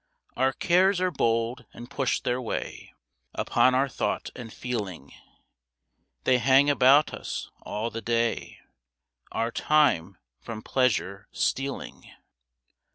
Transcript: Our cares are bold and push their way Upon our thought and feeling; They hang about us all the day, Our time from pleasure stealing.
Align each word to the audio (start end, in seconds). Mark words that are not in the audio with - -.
Our 0.35 0.51
cares 0.51 0.99
are 0.99 1.11
bold 1.11 1.67
and 1.75 1.87
push 1.87 2.21
their 2.21 2.41
way 2.41 2.91
Upon 3.35 3.75
our 3.75 3.87
thought 3.87 4.31
and 4.35 4.51
feeling; 4.51 5.13
They 6.23 6.39
hang 6.39 6.71
about 6.71 7.13
us 7.13 7.51
all 7.61 7.91
the 7.91 8.01
day, 8.01 8.57
Our 9.31 9.51
time 9.51 10.17
from 10.39 10.63
pleasure 10.63 11.27
stealing. 11.31 12.11